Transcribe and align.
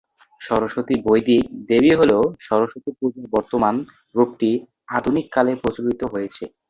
সরস্বতী 0.41 0.95
বৈদিক 1.05 1.41
দেবী 1.69 1.91
হলেও 1.99 2.23
সরস্বতী 2.47 2.91
পূজা 2.99 3.23
বর্তমান 3.35 3.75
রূপটি 4.15 4.49
আধুনিক 4.97 5.25
কালে 5.35 5.51
প্রচলিত 5.61 6.01
হয়েছে। 6.13 6.43